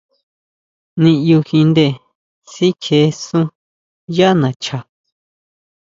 Niʼyujinʼndé 1.01 1.87
sikjiʼesun 2.51 3.45
yá 4.15 4.27
nacha. 4.41 4.77